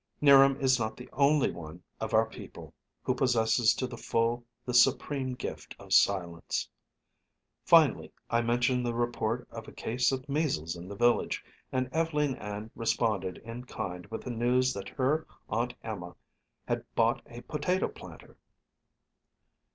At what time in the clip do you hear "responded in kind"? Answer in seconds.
12.73-14.07